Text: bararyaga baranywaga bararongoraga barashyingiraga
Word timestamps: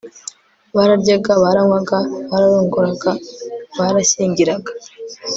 bararyaga 0.75 1.31
baranywaga 1.43 1.97
bararongoraga 2.29 3.11
barashyingiraga 3.77 4.71